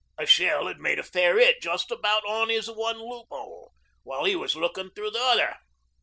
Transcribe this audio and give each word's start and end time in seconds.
A 0.17 0.25
shell 0.25 0.65
had 0.65 0.79
made 0.79 0.97
a 0.97 1.03
fair 1.03 1.37
hit 1.37 1.61
just 1.61 1.91
about 1.91 2.25
on 2.25 2.49
'is 2.49 2.71
one 2.71 2.97
loophole, 2.97 3.71
while 4.01 4.23
he 4.25 4.35
was 4.35 4.55
lookin' 4.55 4.89
thro' 4.89 5.11
the 5.11 5.19
other. 5.21 5.57